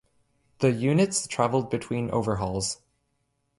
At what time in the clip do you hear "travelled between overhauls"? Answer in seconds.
1.27-2.81